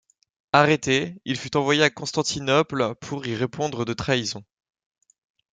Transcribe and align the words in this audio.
Arrêté, 0.51 1.13
il 1.25 1.37
fut 1.37 1.55
envoyé 1.55 1.83
à 1.83 1.91
Constantinople 1.91 2.95
pour 3.01 3.27
y 3.27 3.35
répondre 3.35 3.85
de 3.85 3.93
trahison. 3.93 4.43